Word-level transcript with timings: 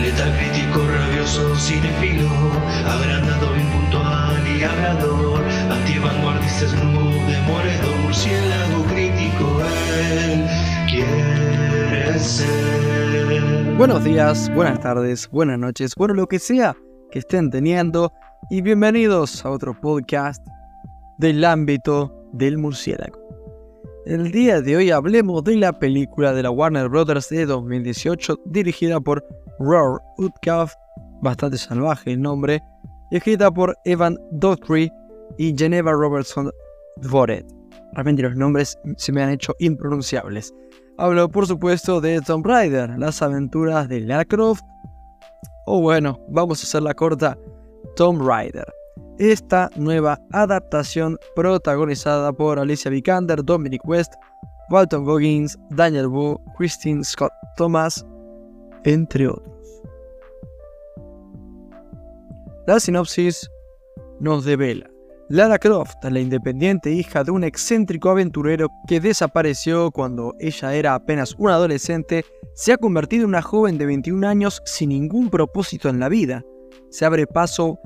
Letal 0.00 0.32
crítico, 0.36 0.86
rabioso, 0.86 1.56
cinefilo, 1.56 2.28
agrandado, 2.86 3.56
impuntual 3.56 4.46
y 4.46 4.62
hablador, 4.62 5.42
antivanguardista, 5.70 6.68
snoop, 6.68 8.02
murciélago 8.02 8.84
crítico, 8.84 9.60
él 10.12 10.46
quiere 10.88 12.18
ser. 12.18 13.74
Buenos 13.76 14.04
días, 14.04 14.52
buenas 14.54 14.80
tardes, 14.80 15.28
buenas 15.30 15.58
noches, 15.58 15.94
bueno, 15.96 16.14
lo 16.14 16.26
que 16.26 16.38
sea 16.38 16.76
que 17.10 17.20
estén 17.20 17.50
teniendo, 17.50 18.12
y 18.50 18.60
bienvenidos 18.60 19.44
a 19.44 19.50
otro 19.50 19.80
podcast 19.80 20.44
del 21.18 21.44
ámbito 21.44 22.12
del 22.32 22.58
murciélago. 22.58 23.18
El 24.06 24.32
día 24.32 24.60
de 24.60 24.76
hoy 24.76 24.90
hablemos 24.90 25.42
de 25.44 25.56
la 25.56 25.78
película 25.78 26.34
de 26.34 26.42
la 26.42 26.50
Warner 26.50 26.90
Brothers 26.90 27.30
de 27.30 27.46
2018 27.46 28.40
dirigida 28.44 29.00
por 29.00 29.24
Roar 29.58 30.00
Utkav, 30.18 30.70
bastante 31.22 31.58
salvaje 31.58 32.12
el 32.12 32.22
nombre, 32.22 32.62
escrita 33.10 33.50
por 33.50 33.76
Evan 33.84 34.18
Daughtry 34.32 34.90
y 35.38 35.54
Geneva 35.56 35.92
Robertson 35.92 36.50
Dvoret. 36.96 37.46
Realmente 37.92 38.22
los 38.22 38.36
nombres 38.36 38.78
se 38.96 39.12
me 39.12 39.22
han 39.22 39.30
hecho 39.30 39.54
impronunciables. 39.58 40.52
Hablo 40.98 41.28
por 41.28 41.46
supuesto 41.46 42.00
de 42.00 42.20
Tomb 42.20 42.46
Raider, 42.46 42.98
las 42.98 43.22
aventuras 43.22 43.88
de 43.88 44.00
Lara 44.00 44.24
Croft, 44.24 44.62
o 45.66 45.80
bueno, 45.80 46.20
vamos 46.28 46.60
a 46.60 46.66
hacer 46.66 46.82
la 46.82 46.94
corta, 46.94 47.36
Tomb 47.96 48.20
Raider 48.22 48.66
esta 49.18 49.70
nueva 49.76 50.18
adaptación 50.32 51.18
protagonizada 51.34 52.32
por 52.32 52.58
Alicia 52.58 52.90
Vikander, 52.90 53.44
Dominic 53.44 53.86
West, 53.86 54.14
Walton 54.70 55.04
Goggins, 55.04 55.58
Daniel 55.70 56.08
Wu, 56.08 56.40
Christine 56.56 57.04
Scott 57.04 57.32
Thomas, 57.56 58.04
entre 58.84 59.28
otros. 59.28 59.82
La 62.66 62.80
sinopsis 62.80 63.50
nos 64.20 64.44
devela. 64.44 64.88
Lara 65.28 65.58
Croft, 65.58 66.04
la 66.04 66.20
independiente 66.20 66.90
hija 66.90 67.24
de 67.24 67.30
un 67.30 67.44
excéntrico 67.44 68.10
aventurero 68.10 68.68
que 68.86 69.00
desapareció 69.00 69.90
cuando 69.90 70.34
ella 70.38 70.74
era 70.74 70.94
apenas 70.94 71.34
una 71.38 71.54
adolescente, 71.54 72.24
se 72.54 72.72
ha 72.72 72.76
convertido 72.76 73.24
en 73.24 73.30
una 73.30 73.42
joven 73.42 73.78
de 73.78 73.86
21 73.86 74.26
años 74.28 74.62
sin 74.66 74.90
ningún 74.90 75.30
propósito 75.30 75.88
en 75.88 75.98
la 75.98 76.10
vida. 76.10 76.44
Se 76.90 77.06
abre 77.06 77.26
paso 77.26 77.78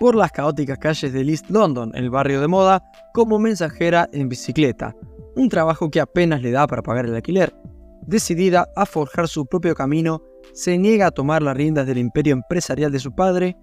por 0.00 0.14
las 0.14 0.32
caóticas 0.32 0.78
calles 0.78 1.12
de 1.12 1.20
East 1.20 1.50
London, 1.50 1.92
el 1.94 2.10
barrio 2.10 2.40
de 2.40 2.48
moda, 2.48 2.82
como 3.12 3.38
mensajera 3.38 4.08
en 4.12 4.28
bicicleta, 4.28 4.94
un 5.36 5.48
trabajo 5.48 5.90
que 5.90 6.00
apenas 6.00 6.42
le 6.42 6.50
da 6.50 6.66
para 6.66 6.82
pagar 6.82 7.06
el 7.06 7.14
alquiler. 7.14 7.54
Decidida 8.06 8.68
a 8.74 8.86
forjar 8.86 9.28
su 9.28 9.46
propio 9.46 9.74
camino, 9.74 10.22
se 10.52 10.78
niega 10.78 11.06
a 11.06 11.10
tomar 11.10 11.42
las 11.42 11.56
riendas 11.56 11.86
del 11.86 11.98
imperio 11.98 12.34
empresarial 12.34 12.92
de 12.92 12.98
su 12.98 13.14
padre, 13.14 13.56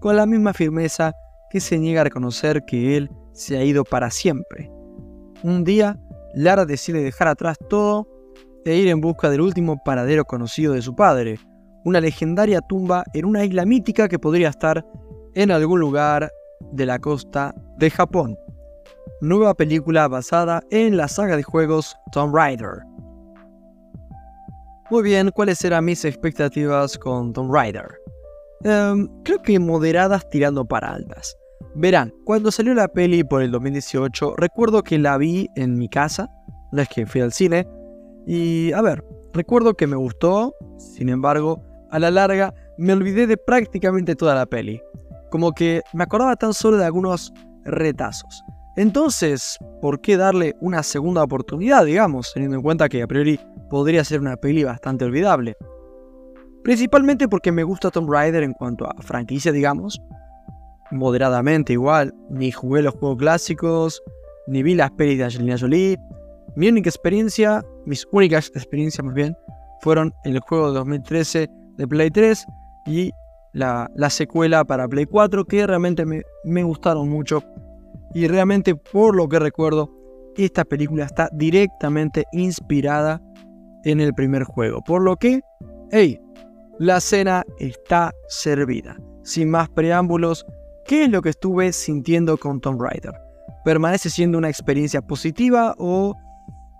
con 0.00 0.16
la 0.16 0.26
misma 0.26 0.52
firmeza 0.52 1.12
que 1.50 1.60
se 1.60 1.78
niega 1.78 2.02
a 2.02 2.04
reconocer 2.04 2.64
que 2.66 2.96
él 2.96 3.10
se 3.32 3.56
ha 3.56 3.64
ido 3.64 3.84
para 3.84 4.10
siempre. 4.10 4.70
Un 5.42 5.64
día, 5.64 5.98
Lara 6.34 6.66
decide 6.66 7.02
dejar 7.02 7.28
atrás 7.28 7.56
todo 7.68 8.06
e 8.64 8.76
ir 8.76 8.88
en 8.88 9.00
busca 9.00 9.30
del 9.30 9.40
último 9.40 9.82
paradero 9.82 10.24
conocido 10.24 10.74
de 10.74 10.82
su 10.82 10.94
padre, 10.94 11.38
una 11.84 12.00
legendaria 12.00 12.60
tumba 12.60 13.04
en 13.14 13.24
una 13.24 13.44
isla 13.44 13.64
mítica 13.64 14.08
que 14.08 14.18
podría 14.18 14.48
estar 14.48 14.84
en 15.34 15.50
algún 15.50 15.80
lugar 15.80 16.30
de 16.72 16.86
la 16.86 16.98
costa 16.98 17.54
de 17.78 17.90
Japón. 17.90 18.36
Nueva 19.20 19.54
película 19.54 20.06
basada 20.08 20.60
en 20.70 20.96
la 20.96 21.08
saga 21.08 21.36
de 21.36 21.42
juegos 21.42 21.96
Tomb 22.12 22.34
Raider. 22.34 22.82
Muy 24.90 25.02
bien, 25.02 25.30
¿cuáles 25.30 25.64
eran 25.64 25.84
mis 25.84 26.04
expectativas 26.04 26.96
con 26.98 27.32
Tomb 27.32 27.52
Raider? 27.52 27.86
Em, 28.64 29.08
creo 29.22 29.42
que 29.42 29.58
moderadas 29.58 30.28
tirando 30.30 30.64
para 30.64 30.92
altas. 30.94 31.36
Verán, 31.74 32.12
cuando 32.24 32.50
salió 32.50 32.74
la 32.74 32.88
peli 32.88 33.22
por 33.22 33.42
el 33.42 33.50
2018, 33.50 34.34
recuerdo 34.36 34.82
que 34.82 34.98
la 34.98 35.18
vi 35.18 35.48
en 35.56 35.76
mi 35.76 35.88
casa, 35.88 36.28
no 36.72 36.82
es 36.82 36.88
que 36.88 37.06
fui 37.06 37.20
al 37.20 37.32
cine, 37.32 37.66
y 38.26 38.72
a 38.72 38.82
ver, 38.82 39.04
recuerdo 39.32 39.74
que 39.74 39.86
me 39.86 39.96
gustó, 39.96 40.54
sin 40.78 41.08
embargo, 41.08 41.62
a 41.90 41.98
la 41.98 42.10
larga 42.10 42.54
me 42.78 42.92
olvidé 42.92 43.26
de 43.26 43.36
prácticamente 43.36 44.16
toda 44.16 44.34
la 44.34 44.46
peli 44.46 44.80
como 45.30 45.52
que 45.52 45.82
me 45.92 46.04
acordaba 46.04 46.36
tan 46.36 46.54
solo 46.54 46.76
de 46.76 46.84
algunos 46.84 47.32
retazos. 47.64 48.42
Entonces, 48.76 49.58
¿por 49.82 50.00
qué 50.00 50.16
darle 50.16 50.54
una 50.60 50.82
segunda 50.82 51.22
oportunidad, 51.22 51.84
digamos, 51.84 52.32
teniendo 52.32 52.56
en 52.56 52.62
cuenta 52.62 52.88
que 52.88 53.02
a 53.02 53.06
priori 53.06 53.40
podría 53.68 54.04
ser 54.04 54.20
una 54.20 54.36
peli 54.36 54.64
bastante 54.64 55.04
olvidable? 55.04 55.56
Principalmente 56.64 57.28
porque 57.28 57.52
me 57.52 57.62
gusta 57.62 57.90
Tomb 57.90 58.10
Raider 58.10 58.42
en 58.42 58.52
cuanto 58.52 58.86
a 58.86 58.94
franquicia, 59.00 59.52
digamos, 59.52 60.00
moderadamente 60.90 61.72
igual, 61.72 62.14
ni 62.30 62.50
jugué 62.50 62.82
los 62.82 62.94
juegos 62.94 63.18
clásicos, 63.18 64.02
ni 64.46 64.62
vi 64.62 64.74
las 64.74 64.90
pelis 64.92 65.18
de 65.18 65.24
Angelina 65.24 65.58
Jolie. 65.58 65.98
Mi 66.56 66.68
única 66.68 66.88
experiencia, 66.88 67.64
mis 67.86 68.06
únicas 68.12 68.50
experiencias 68.54 69.04
más 69.04 69.14
bien, 69.14 69.36
fueron 69.80 70.12
en 70.24 70.34
el 70.34 70.40
juego 70.40 70.68
de 70.68 70.78
2013 70.78 71.48
de 71.76 71.88
Play 71.88 72.10
3 72.10 72.46
y 72.86 73.10
la, 73.52 73.88
secuela 74.08 74.64
para 74.64 74.88
Play 74.88 75.06
4 75.06 75.44
que 75.44 75.66
realmente 75.66 76.04
me, 76.04 76.22
me 76.44 76.62
gustaron 76.62 77.08
mucho. 77.08 77.42
Y 78.14 78.26
realmente 78.26 78.74
por 78.74 79.14
lo 79.14 79.28
que 79.28 79.38
recuerdo, 79.38 79.90
esta 80.36 80.64
película 80.64 81.04
está 81.04 81.28
directamente 81.32 82.24
inspirada 82.32 83.20
en 83.90 84.00
el 84.00 84.14
primer 84.14 84.44
juego. 84.44 84.82
Por 84.82 85.02
lo 85.02 85.16
que, 85.16 85.40
hey, 85.90 86.20
la 86.78 87.00
cena 87.00 87.44
está 87.58 88.12
servida. 88.28 88.96
Sin 89.22 89.50
más 89.50 89.68
preámbulos, 89.70 90.46
¿qué 90.86 91.04
es 91.04 91.10
lo 91.10 91.22
que 91.22 91.30
estuve 91.30 91.72
sintiendo 91.72 92.36
con 92.36 92.60
Tomb 92.60 92.80
Raider? 92.80 93.12
¿Permanece 93.64 94.10
siendo 94.10 94.38
una 94.38 94.48
experiencia 94.48 95.02
positiva 95.02 95.74
o 95.78 96.14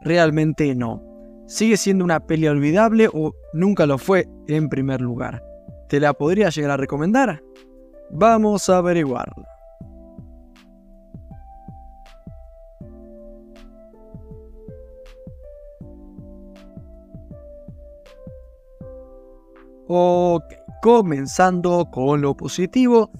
realmente 0.02 0.74
no? 0.74 1.02
¿Sigue 1.46 1.76
siendo 1.76 2.04
una 2.04 2.20
peli 2.20 2.46
olvidable 2.46 3.08
o 3.12 3.32
nunca 3.54 3.86
lo 3.86 3.98
fue 3.98 4.28
en 4.46 4.68
primer 4.68 5.00
lugar? 5.00 5.42
¿Te 5.88 5.98
la 5.98 6.12
podría 6.12 6.50
llegar 6.50 6.72
a 6.72 6.76
recomendar? 6.76 7.42
Vamos 8.10 8.68
a 8.68 8.78
averiguarlo. 8.78 9.44
Ok, 19.88 20.44
comenzando 20.82 21.88
con 21.90 22.20
lo 22.20 22.36
positivo. 22.36 23.10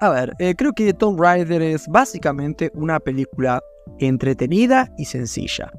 A 0.00 0.10
ver, 0.10 0.34
eh, 0.38 0.54
creo 0.56 0.72
que 0.72 0.92
Tomb 0.92 1.20
Raider 1.20 1.62
es 1.62 1.86
básicamente 1.86 2.70
una 2.74 2.98
película 2.98 3.60
entretenida 4.00 4.90
y 4.98 5.04
sencilla. 5.04 5.70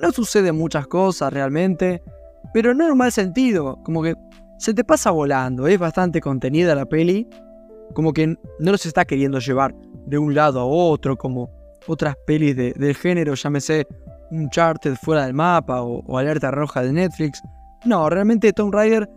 No 0.00 0.12
sucede 0.12 0.52
muchas 0.52 0.86
cosas 0.86 1.32
realmente, 1.32 2.02
pero 2.52 2.74
no 2.74 2.84
en 2.84 2.92
un 2.92 2.98
mal 2.98 3.10
sentido, 3.10 3.80
como 3.84 4.02
que 4.02 4.14
se 4.58 4.74
te 4.74 4.84
pasa 4.84 5.10
volando, 5.10 5.66
es 5.66 5.78
bastante 5.78 6.20
contenida 6.20 6.74
la 6.74 6.84
peli, 6.84 7.28
como 7.94 8.12
que 8.12 8.26
no 8.26 8.36
nos 8.58 8.84
está 8.86 9.04
queriendo 9.04 9.38
llevar 9.38 9.74
de 10.06 10.18
un 10.18 10.34
lado 10.34 10.60
a 10.60 10.64
otro, 10.66 11.16
como 11.16 11.50
otras 11.86 12.16
pelis 12.26 12.54
de, 12.56 12.72
del 12.72 12.94
género, 12.94 13.34
llámese 13.34 13.86
Uncharted 14.30 14.96
fuera 14.96 15.24
del 15.24 15.34
mapa 15.34 15.82
o, 15.82 16.18
Alerta 16.18 16.50
Roja 16.50 16.82
de 16.82 16.92
Netflix. 16.92 17.42
No, 17.84 18.08
realmente 18.08 18.52
Tomb 18.52 18.72
Raider 18.72 19.08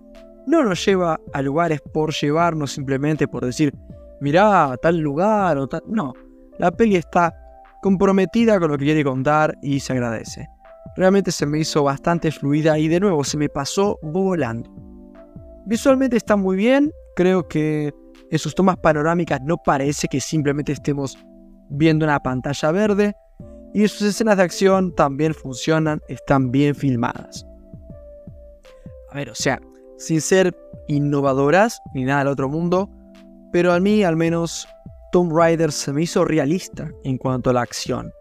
no 0.47 0.63
nos 0.63 0.83
lleva 0.83 1.19
a 1.33 1.41
lugares 1.41 1.81
por 1.93 2.13
llevarnos 2.13 2.71
simplemente 2.71 3.27
por 3.27 3.45
decir, 3.45 3.73
mirá, 4.21 4.75
tal 4.81 4.97
lugar 4.97 5.57
o 5.57 5.67
tal. 5.67 5.83
No, 5.87 6.13
la 6.57 6.71
peli 6.71 6.95
está 6.95 7.35
comprometida 7.81 8.59
con 8.59 8.71
lo 8.71 8.77
que 8.77 8.85
quiere 8.85 9.03
contar 9.03 9.55
y 9.61 9.79
se 9.79 9.93
agradece. 9.93 10.47
Realmente 10.95 11.31
se 11.31 11.45
me 11.45 11.59
hizo 11.59 11.83
bastante 11.83 12.31
fluida 12.31 12.79
y 12.79 12.87
de 12.87 12.99
nuevo 12.99 13.23
se 13.23 13.37
me 13.37 13.49
pasó 13.49 13.99
volando. 14.01 14.73
Visualmente 15.65 16.15
está 16.15 16.37
muy 16.37 16.55
bien, 16.55 16.91
creo 17.15 17.47
que 17.47 17.93
en 18.31 18.39
sus 18.39 18.55
tomas 18.55 18.77
panorámicas 18.77 19.41
no 19.43 19.57
parece 19.57 20.07
que 20.07 20.21
simplemente 20.21 20.71
estemos 20.71 21.17
viendo 21.69 22.05
una 22.05 22.21
pantalla 22.21 22.71
verde 22.71 23.13
y 23.73 23.85
sus 23.89 24.03
escenas 24.03 24.37
de 24.37 24.43
acción 24.43 24.95
también 24.95 25.33
funcionan, 25.33 25.99
están 26.07 26.51
bien 26.51 26.73
filmadas. 26.73 27.45
A 29.11 29.15
ver, 29.15 29.29
o 29.29 29.35
sea, 29.35 29.59
sin 29.97 30.21
ser 30.21 30.55
innovadoras 30.87 31.79
ni 31.93 32.03
nada 32.03 32.19
del 32.19 32.27
otro 32.29 32.49
mundo, 32.49 32.89
pero 33.51 33.73
a 33.73 33.79
mí 33.79 34.03
al 34.03 34.15
menos 34.15 34.67
Tomb 35.11 35.31
Raider 35.35 35.71
se 35.71 35.93
me 35.93 36.03
hizo 36.03 36.25
realista 36.25 36.89
en 37.03 37.17
cuanto 37.17 37.49
a 37.49 37.53
la 37.53 37.61
acción. 37.61 38.11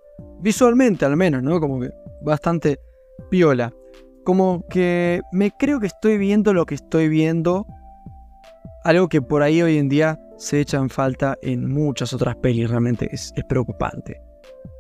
Visualmente 0.41 1.05
al 1.05 1.17
menos, 1.17 1.43
¿no? 1.43 1.61
Como 1.61 1.81
que 1.81 1.91
bastante 2.23 2.79
piola 3.31 3.73
como 4.27 4.67
que 4.69 5.23
me 5.31 5.53
creo 5.53 5.79
que 5.79 5.87
estoy 5.87 6.19
viendo 6.19 6.53
lo 6.53 6.67
que 6.67 6.75
estoy 6.75 7.09
viendo. 7.09 7.65
Algo 8.83 9.09
que 9.09 9.23
por 9.23 9.43
ahí 9.43 9.63
hoy 9.63 9.79
en 9.79 9.89
día 9.89 10.19
se 10.37 10.61
echa 10.61 10.79
en 10.79 10.91
falta 10.91 11.37
en 11.43 11.73
muchas 11.73 12.13
otras 12.13 12.35
pelis, 12.37 12.69
realmente 12.69 13.09
es, 13.13 13.33
preocupante. 13.49 14.21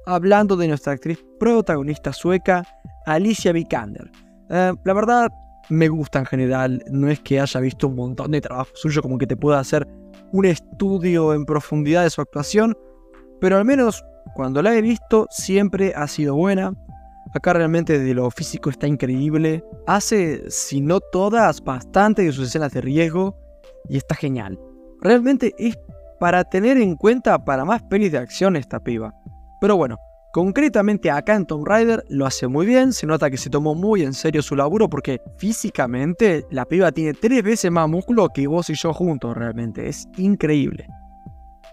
Hablando 0.04 0.56
de 0.56 0.66
nuestra 0.66 0.94
actriz 0.94 1.24
protagonista 1.38 2.12
sueca, 2.12 2.64
Alicia 3.06 3.52
Vikander. 3.52 4.10
Eh, 4.50 4.72
la 4.84 4.92
verdad, 4.92 5.28
me 5.68 5.88
gusta 5.88 6.18
en 6.18 6.26
general. 6.26 6.84
No 6.90 7.08
es 7.10 7.20
que 7.20 7.40
haya 7.40 7.60
visto 7.60 7.88
un 7.88 7.96
montón 7.96 8.30
de 8.30 8.40
trabajo 8.40 8.70
suyo 8.74 9.02
como 9.02 9.18
que 9.18 9.26
te 9.26 9.36
pueda 9.36 9.58
hacer 9.58 9.86
un 10.32 10.44
estudio 10.44 11.34
en 11.34 11.44
profundidad 11.44 12.02
de 12.04 12.10
su 12.10 12.20
actuación. 12.20 12.76
Pero 13.40 13.58
al 13.58 13.64
menos 13.64 14.04
cuando 14.34 14.62
la 14.62 14.74
he 14.74 14.82
visto 14.82 15.26
siempre 15.30 15.92
ha 15.94 16.06
sido 16.08 16.34
buena. 16.34 16.74
Acá 17.34 17.52
realmente 17.52 17.98
de 17.98 18.14
lo 18.14 18.30
físico 18.30 18.70
está 18.70 18.86
increíble. 18.86 19.62
Hace, 19.86 20.50
si 20.50 20.80
no 20.80 21.00
todas, 21.00 21.62
bastante 21.62 22.22
de 22.22 22.32
sus 22.32 22.48
escenas 22.48 22.72
de 22.72 22.80
riesgo. 22.80 23.36
Y 23.88 23.96
está 23.96 24.14
genial. 24.14 24.58
Realmente 25.00 25.54
es 25.58 25.78
para 26.18 26.44
tener 26.44 26.78
en 26.78 26.96
cuenta 26.96 27.44
para 27.44 27.64
más 27.64 27.82
pelis 27.84 28.12
de 28.12 28.18
acción 28.18 28.56
esta 28.56 28.80
piba. 28.80 29.14
Pero 29.60 29.76
bueno, 29.76 29.96
concretamente 30.36 31.10
acá 31.10 31.34
en 31.34 31.46
Tomb 31.46 31.66
Raider 31.66 32.04
lo 32.10 32.26
hace 32.26 32.46
muy 32.46 32.66
bien, 32.66 32.92
se 32.92 33.06
nota 33.06 33.30
que 33.30 33.38
se 33.38 33.48
tomó 33.48 33.74
muy 33.74 34.02
en 34.02 34.12
serio 34.12 34.42
su 34.42 34.54
laburo 34.54 34.86
porque 34.86 35.18
físicamente 35.38 36.44
la 36.50 36.66
piba 36.66 36.92
tiene 36.92 37.14
tres 37.14 37.42
veces 37.42 37.70
más 37.70 37.88
músculo 37.88 38.28
que 38.28 38.46
vos 38.46 38.68
y 38.68 38.74
yo 38.74 38.92
juntos 38.92 39.34
realmente, 39.34 39.88
es 39.88 40.06
increíble. 40.18 40.86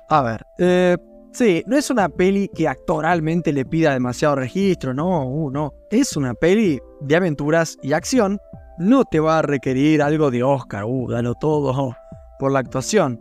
A 0.07 0.21
ver, 0.21 0.45
eh, 0.59 0.95
sí, 1.33 1.61
no 1.67 1.75
es 1.75 1.89
una 1.89 2.07
peli 2.07 2.49
que 2.55 2.69
actoralmente 2.69 3.51
le 3.51 3.65
pida 3.65 3.91
demasiado 3.91 4.37
registro, 4.37 4.93
no, 4.93 5.27
uh, 5.27 5.51
no, 5.51 5.73
es 5.91 6.15
una 6.15 6.33
peli 6.33 6.79
de 7.01 7.17
aventuras 7.17 7.77
y 7.81 7.91
acción, 7.91 8.39
no 8.77 9.03
te 9.03 9.19
va 9.19 9.39
a 9.39 9.41
requerir 9.41 10.01
algo 10.01 10.31
de 10.31 10.41
Oscar, 10.41 10.85
uh, 10.85 11.09
dalo 11.09 11.35
todo 11.35 11.97
por 12.39 12.53
la 12.53 12.59
actuación. 12.59 13.19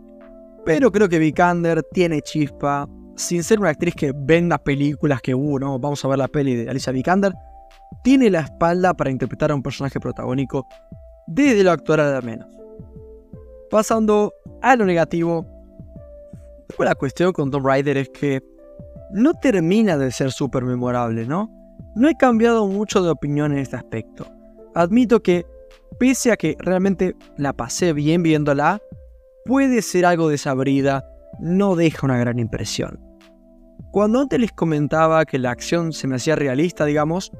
Pero 0.63 0.89
creo 0.89 1.09
que 1.09 1.19
Vikander 1.19 1.83
tiene 1.91 2.21
chispa. 2.21 2.87
Sin 3.15 3.43
ser 3.43 3.59
una 3.59 3.69
actriz 3.69 3.95
que 3.95 4.11
venda 4.15 4.57
películas 4.57 5.21
que, 5.21 5.35
uh, 5.35 5.59
no, 5.59 5.79
vamos 5.79 6.03
a 6.03 6.07
ver 6.07 6.17
la 6.17 6.27
peli 6.27 6.55
de 6.55 6.69
Alicia 6.69 6.91
Vikander. 6.91 7.33
Tiene 8.03 8.29
la 8.29 8.41
espalda 8.41 8.93
para 8.93 9.11
interpretar 9.11 9.51
a 9.51 9.55
un 9.55 9.61
personaje 9.61 9.99
protagónico 9.99 10.67
desde 11.27 11.63
lo 11.63 11.71
actual 11.71 11.99
al 11.99 12.23
menos. 12.23 12.47
Pasando 13.69 14.33
a 14.61 14.75
lo 14.75 14.85
negativo. 14.85 15.45
La 16.79 16.95
cuestión 16.95 17.33
con 17.33 17.51
Tomb 17.51 17.65
Raider 17.65 17.97
es 17.97 18.09
que 18.09 18.41
no 19.11 19.33
termina 19.35 19.97
de 19.97 20.11
ser 20.11 20.31
súper 20.31 20.63
memorable, 20.63 21.27
¿no? 21.27 21.51
No 21.95 22.09
he 22.09 22.15
cambiado 22.15 22.67
mucho 22.67 23.03
de 23.03 23.11
opinión 23.11 23.51
en 23.51 23.59
este 23.59 23.75
aspecto. 23.75 24.25
Admito 24.73 25.21
que, 25.21 25.45
pese 25.99 26.31
a 26.31 26.37
que 26.37 26.55
realmente 26.57 27.15
la 27.37 27.53
pasé 27.53 27.93
bien 27.93 28.23
viéndola, 28.23 28.81
puede 29.45 29.83
ser 29.83 30.07
algo 30.07 30.29
desabrida, 30.29 31.05
no 31.43 31.75
deja 31.75 32.05
una 32.05 32.17
gran 32.17 32.39
impresión. 32.39 32.99
Cuando 33.91 34.21
antes 34.21 34.39
les 34.39 34.51
comentaba 34.51 35.25
que 35.25 35.37
la 35.37 35.51
acción 35.51 35.93
se 35.93 36.07
me 36.07 36.15
hacía 36.15 36.35
realista, 36.35 36.85
digamos, 36.85 37.31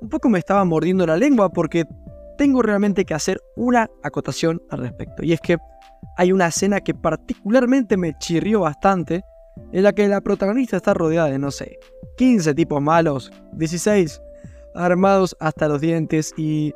un 0.00 0.08
poco 0.08 0.28
me 0.28 0.38
estaba 0.38 0.64
mordiendo 0.64 1.06
la 1.06 1.16
lengua 1.16 1.48
porque 1.48 1.84
tengo 2.36 2.60
realmente 2.62 3.04
que 3.04 3.14
hacer 3.14 3.40
una 3.56 3.88
acotación 4.02 4.60
al 4.70 4.80
respecto. 4.80 5.22
Y 5.22 5.32
es 5.32 5.40
que 5.40 5.56
hay 6.16 6.32
una 6.32 6.48
escena 6.48 6.80
que 6.80 6.94
particularmente 6.94 7.96
me 7.96 8.18
chirrió 8.18 8.60
bastante, 8.60 9.24
en 9.72 9.84
la 9.84 9.92
que 9.92 10.08
la 10.08 10.20
protagonista 10.20 10.76
está 10.76 10.92
rodeada 10.92 11.30
de, 11.30 11.38
no 11.38 11.50
sé, 11.52 11.78
15 12.16 12.54
tipos 12.54 12.82
malos, 12.82 13.30
16, 13.52 14.20
armados 14.74 15.36
hasta 15.38 15.68
los 15.68 15.80
dientes 15.80 16.34
y 16.36 16.74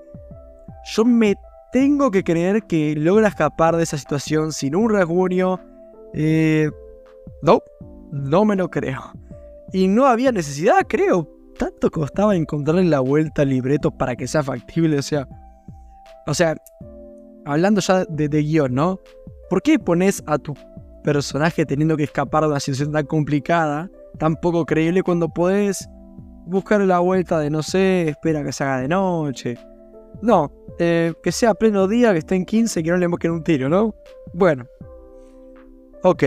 yo 0.95 1.05
me 1.05 1.35
tengo 1.73 2.11
que 2.11 2.23
creer 2.23 2.63
que 2.63 2.95
logra 2.97 3.29
escapar 3.29 3.77
de 3.77 3.83
esa 3.83 3.99
situación 3.99 4.53
sin 4.53 4.75
un 4.77 4.91
rasguño. 4.91 5.61
Eh, 6.15 6.71
no, 7.43 7.63
no 8.11 8.45
me 8.45 8.57
lo 8.57 8.71
creo. 8.71 9.01
Y 9.73 9.89
no 9.89 10.07
había 10.07 10.33
necesidad, 10.33 10.81
creo. 10.89 11.29
Tanto 11.59 11.91
costaba 11.91 12.37
encontrarle 12.37 12.85
la 12.85 13.01
vuelta 13.01 13.43
al 13.43 13.51
libreto 13.51 13.91
para 13.91 14.17
que 14.17 14.27
sea 14.27 14.43
factible, 14.43 14.99
o 14.99 15.03
sea. 15.03 15.29
O 16.27 16.35
sea, 16.35 16.57
hablando 17.45 17.81
ya 17.81 18.05
de, 18.05 18.29
de 18.29 18.43
guion, 18.43 18.75
¿no? 18.75 19.01
¿Por 19.49 19.63
qué 19.63 19.79
pones 19.79 20.23
a 20.27 20.39
tu 20.39 20.55
personaje 21.03 21.65
teniendo 21.65 21.97
que 21.97 22.05
escapar 22.05 22.43
de 22.43 22.51
una 22.51 22.61
situación 22.61 22.93
tan 22.93 23.07
complicada, 23.07 23.91
tan 24.19 24.37
poco 24.37 24.67
creíble, 24.67 25.03
cuando 25.03 25.29
podés 25.29 25.89
buscar 26.47 26.81
la 26.83 26.99
vuelta 26.99 27.39
de 27.41 27.51
no 27.51 27.63
sé, 27.63 28.09
espera 28.09 28.45
que 28.45 28.53
se 28.53 28.65
haga 28.65 28.81
de 28.83 28.89
noche? 28.89 29.57
No, 30.21 30.53
eh, 30.79 31.13
que 31.23 31.33
sea 31.33 31.55
pleno 31.55 31.87
día, 31.87 32.13
que 32.13 32.19
esté 32.19 32.35
en 32.35 32.45
15 32.45 32.81
y 32.81 32.83
que 32.83 32.91
no 32.91 32.97
le 32.97 33.07
busquen 33.07 33.31
un 33.33 33.43
tiro, 33.43 33.69
¿no? 33.69 33.95
Bueno. 34.35 34.65
Ok. 36.03 36.25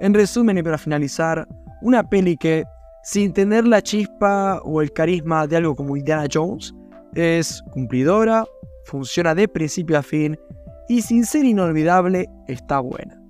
En 0.00 0.14
resumen 0.14 0.58
y 0.58 0.62
para 0.62 0.78
finalizar, 0.78 1.46
una 1.82 2.02
peli 2.08 2.36
que, 2.36 2.64
sin 3.02 3.32
tener 3.32 3.66
la 3.66 3.82
chispa 3.82 4.60
o 4.64 4.82
el 4.82 4.92
carisma 4.92 5.46
de 5.46 5.56
algo 5.56 5.74
como 5.74 5.96
Indiana 5.96 6.26
Jones, 6.32 6.74
es 7.14 7.62
cumplidora, 7.72 8.44
funciona 8.84 9.34
de 9.34 9.46
principio 9.46 9.98
a 9.98 10.02
fin 10.02 10.36
y 10.88 11.02
sin 11.02 11.24
ser 11.24 11.44
inolvidable 11.44 12.28
está 12.48 12.80
buena. 12.80 13.20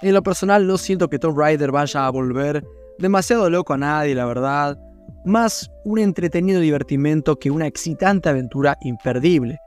En 0.00 0.14
lo 0.14 0.22
personal 0.22 0.66
no 0.66 0.78
siento 0.78 1.08
que 1.08 1.18
Tomb 1.18 1.38
Raider 1.38 1.70
vaya 1.70 2.06
a 2.06 2.10
volver 2.10 2.64
demasiado 2.98 3.48
loco 3.50 3.74
a 3.74 3.78
nadie, 3.78 4.14
la 4.14 4.26
verdad 4.26 4.78
más 5.24 5.70
un 5.84 5.98
entretenido 5.98 6.60
divertimento 6.60 7.38
que 7.38 7.50
una 7.50 7.66
excitante 7.66 8.28
aventura 8.28 8.76
imperdible. 8.82 9.58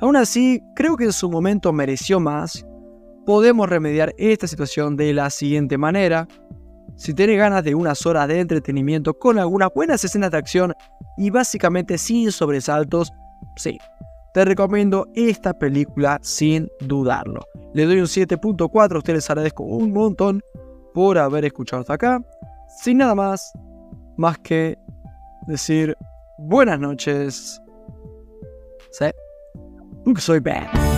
Aún 0.00 0.16
así, 0.16 0.62
creo 0.74 0.96
que 0.96 1.04
en 1.04 1.12
su 1.12 1.30
momento 1.30 1.72
mereció 1.72 2.20
más. 2.20 2.64
Podemos 3.24 3.68
remediar 3.68 4.12
esta 4.18 4.46
situación 4.46 4.96
de 4.96 5.12
la 5.12 5.30
siguiente 5.30 5.78
manera. 5.78 6.26
Si 6.96 7.14
tienes 7.14 7.38
ganas 7.38 7.62
de 7.64 7.74
unas 7.74 8.04
horas 8.04 8.28
de 8.28 8.40
entretenimiento 8.40 9.14
con 9.14 9.38
algunas 9.38 9.70
buenas 9.74 10.04
escenas 10.04 10.30
de 10.30 10.38
acción 10.38 10.74
y 11.16 11.30
básicamente 11.30 11.98
sin 11.98 12.32
sobresaltos, 12.32 13.12
sí, 13.56 13.78
te 14.34 14.44
recomiendo 14.44 15.06
esta 15.14 15.52
película 15.52 16.18
sin 16.22 16.68
dudarlo. 16.80 17.40
Le 17.74 17.86
doy 17.86 18.00
un 18.00 18.06
7.4, 18.06 18.98
ustedes 18.98 19.18
les 19.18 19.30
agradezco 19.30 19.62
un 19.62 19.92
montón 19.92 20.42
por 20.92 21.16
haber 21.16 21.44
escuchado 21.44 21.80
hasta 21.80 21.94
acá. 21.94 22.22
Sin 22.82 22.98
nada 22.98 23.14
más, 23.14 23.52
más 24.16 24.38
que 24.38 24.76
decir 25.46 25.96
buenas 26.38 26.80
noches. 26.80 27.60
¿Sí? 28.90 29.06
Porque 30.04 30.20
soy 30.20 30.40
bad. 30.40 30.91